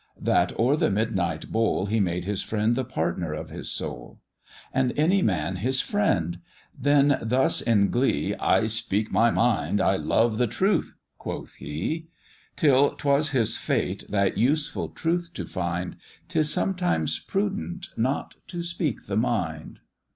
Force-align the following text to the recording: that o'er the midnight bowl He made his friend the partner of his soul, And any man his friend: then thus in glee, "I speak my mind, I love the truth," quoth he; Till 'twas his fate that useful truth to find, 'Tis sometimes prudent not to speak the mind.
that 0.19 0.51
o'er 0.59 0.75
the 0.75 0.89
midnight 0.89 1.51
bowl 1.51 1.85
He 1.85 1.99
made 1.99 2.25
his 2.25 2.41
friend 2.41 2.73
the 2.75 2.83
partner 2.83 3.33
of 3.35 3.51
his 3.51 3.69
soul, 3.69 4.19
And 4.73 4.93
any 4.97 5.21
man 5.21 5.57
his 5.57 5.79
friend: 5.79 6.39
then 6.75 7.19
thus 7.21 7.61
in 7.61 7.91
glee, 7.91 8.33
"I 8.37 8.65
speak 8.65 9.11
my 9.11 9.29
mind, 9.29 9.79
I 9.79 9.97
love 9.97 10.39
the 10.39 10.47
truth," 10.47 10.95
quoth 11.19 11.53
he; 11.57 12.07
Till 12.55 12.95
'twas 12.95 13.29
his 13.29 13.57
fate 13.57 14.05
that 14.09 14.39
useful 14.39 14.89
truth 14.89 15.29
to 15.35 15.45
find, 15.45 15.97
'Tis 16.29 16.51
sometimes 16.51 17.19
prudent 17.19 17.89
not 17.95 18.37
to 18.47 18.63
speak 18.63 19.05
the 19.05 19.17
mind. 19.17 19.81